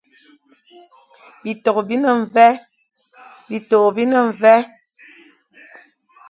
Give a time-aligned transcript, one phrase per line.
[3.51, 4.55] Bitô bi ne mvè,